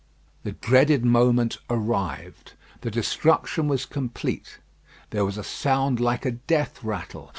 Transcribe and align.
The 0.41 0.53
dreaded 0.53 1.05
moment 1.05 1.59
arrived. 1.69 2.53
The 2.81 2.89
destruction 2.89 3.67
was 3.67 3.85
complete. 3.85 4.57
There 5.11 5.25
was 5.25 5.37
a 5.37 5.43
sound 5.43 5.99
like 5.99 6.25
a 6.25 6.31
death 6.31 6.83
rattle. 6.83 7.29